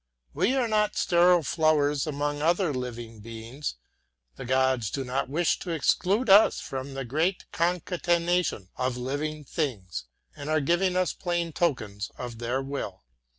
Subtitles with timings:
[0.33, 3.75] We are not sterile flowers among other living beings;
[4.35, 10.05] the gods do not wish to exclude us from the great concatenation of living things,
[10.35, 13.03] and are giving us plain tokens of their will.